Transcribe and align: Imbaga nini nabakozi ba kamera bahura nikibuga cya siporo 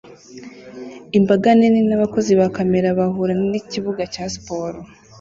Imbaga 1.17 1.47
nini 1.57 1.81
nabakozi 1.89 2.31
ba 2.39 2.47
kamera 2.55 2.87
bahura 2.99 3.33
nikibuga 3.49 4.01
cya 4.13 4.25
siporo 4.35 4.79